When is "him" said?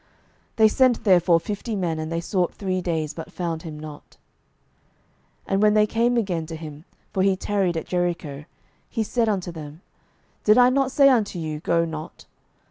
3.61-3.79, 6.55-6.85